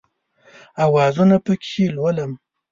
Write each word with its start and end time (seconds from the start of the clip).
اوازونه 0.85 1.35
پکښې 1.45 1.85
لولم 1.95 2.31